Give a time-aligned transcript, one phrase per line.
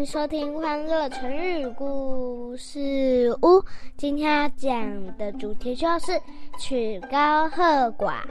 [0.00, 3.60] 迎收听《欢乐成语故事屋》。
[3.98, 6.12] 今天要讲的主题就是
[6.58, 7.62] “曲高和
[7.98, 8.22] 寡”。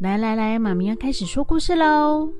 [0.00, 2.32] 来来来，妈咪要开始说故事喽。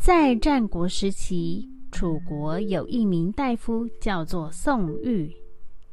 [0.00, 1.70] 在战国时期。
[1.92, 5.34] 楚国有一名大夫，叫做宋玉，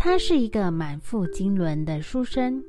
[0.05, 2.61] 他是一个满腹经纶的书生，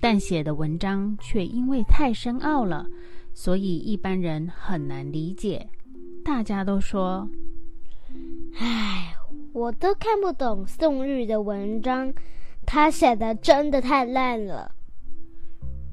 [0.00, 2.86] 但写的文章却因为太深奥了，
[3.34, 5.68] 所以一般人很难理解。
[6.24, 7.28] 大家都说
[8.58, 9.14] ：“唉，
[9.52, 12.10] 我都看不懂宋玉的文章，
[12.64, 14.72] 他写的真的太烂了。”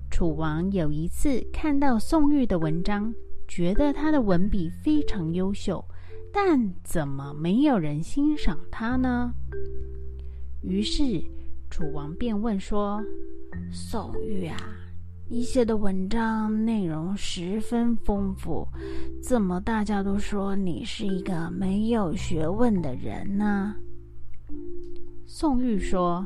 [0.10, 3.14] 楚王有一次看到宋玉的文章，
[3.50, 5.84] 觉得他的文笔非常优秀。
[6.32, 9.34] 但怎么没有人欣赏他呢？
[10.64, 11.22] 于是
[11.70, 13.04] 楚王便问说
[13.72, 14.58] ：“宋玉啊，
[15.30, 18.66] 你写的文章内容十分丰富，
[19.22, 23.76] 怎么大家都说你是一个没有学问的人呢？”
[25.28, 26.26] 宋玉说：“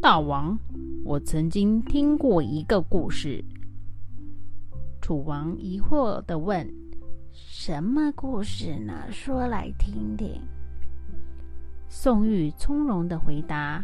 [0.00, 0.58] 大王，
[1.04, 3.44] 我曾经听过一个故事。”
[5.02, 6.66] 楚王疑惑的问。
[7.36, 9.10] 什么故事呢？
[9.10, 10.40] 说来听听。
[12.04, 13.82] 宋玉从容的回答：“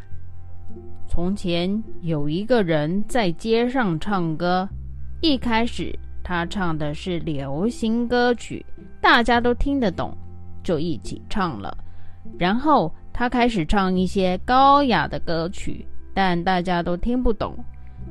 [1.09, 4.69] 从前有一个人在街上唱歌，
[5.23, 8.63] 一开始他唱的是流行歌曲，
[9.01, 10.15] 大家都听得懂，
[10.63, 11.75] 就一起唱了。
[12.39, 17.57] 然后他开始唱一些高雅的歌曲，但大家都听不懂，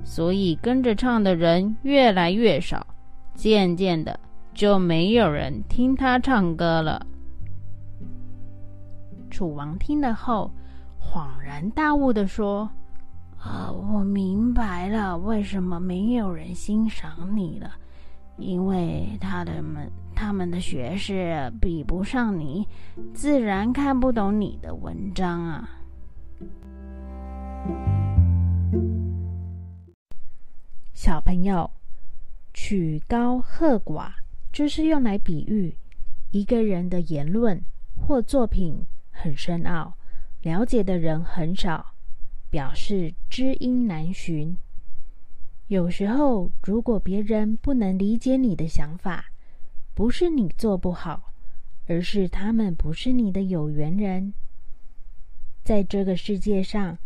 [0.04, 2.84] 所以跟着唱的人越来越少，
[3.36, 4.20] 渐渐的。”
[4.56, 7.06] 就没有人听他唱歌了。
[9.40, 10.52] 楚王听了后，
[11.00, 12.70] 恍然大悟的说
[13.40, 17.72] ：“啊，我明白了，为什么没有人欣赏你了？
[18.36, 22.68] 因为他的们他们的学识比不上你，
[23.14, 25.70] 自然看不懂你的文章啊。”
[30.92, 31.72] 小朋友，
[32.54, 34.12] 曲高和寡。
[34.52, 35.78] 就是用来比喻
[36.32, 37.64] 一个人的言论
[37.96, 38.86] 或作品
[39.22, 39.98] 很深奥，
[40.44, 41.94] 了解的人很少，
[42.50, 44.56] 表示知音难寻。
[45.68, 49.26] 有时候，如果别人不能理解你的想法，
[49.94, 51.34] 不是你做不好，
[51.86, 54.34] 而是他们不是你的有缘人。
[55.66, 56.98] 在这个世界上，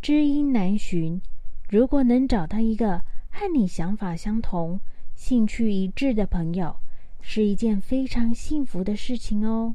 [0.00, 1.20] 知音难寻。
[1.68, 4.78] 如果能找到一个和你想法相同、
[5.16, 6.76] 兴趣一致的朋友，
[7.20, 9.74] 是一件非常幸福的事情哦。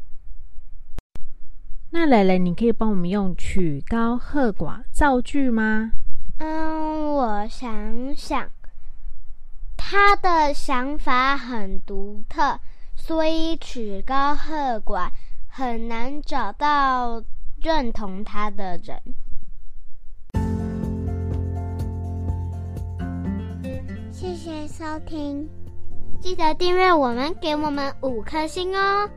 [1.94, 5.92] 那蕾蕾，你可以帮我们用“曲高和寡”造句吗？
[6.40, 8.50] 嗯，我想想，
[9.76, 12.58] 他的想法很独特，
[12.96, 15.10] 所以曲高和寡
[15.50, 17.22] 很难找到
[17.62, 18.98] 认同他的人。
[24.14, 25.50] 谢谢收听。
[26.22, 29.10] 记得订阅我们，给我们五颗星哦！